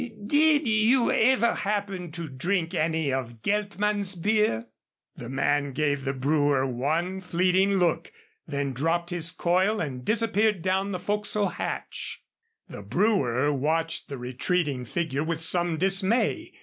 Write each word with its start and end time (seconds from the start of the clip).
"Did 0.25 0.67
you 0.67 1.11
ever 1.11 1.53
happen 1.53 2.11
to 2.13 2.27
drink 2.27 2.73
any 2.73 3.13
of 3.13 3.43
Geltman's 3.43 4.15
beer?" 4.15 4.65
The 5.15 5.29
man 5.29 5.73
gave 5.73 6.05
the 6.05 6.13
brewer 6.13 6.65
one 6.65 7.21
fleeting 7.21 7.73
look, 7.75 8.11
then 8.47 8.73
dropped 8.73 9.11
his 9.11 9.31
coil 9.31 9.79
and 9.79 10.03
disappeared 10.03 10.63
down 10.63 10.91
the 10.91 10.97
fo'c's'le 10.97 11.53
hatch. 11.53 12.23
The 12.67 12.81
brewer 12.81 13.53
watched 13.53 14.09
the 14.09 14.17
retreating 14.17 14.85
figure 14.85 15.23
with 15.23 15.41
some 15.41 15.77
dismay. 15.77 16.51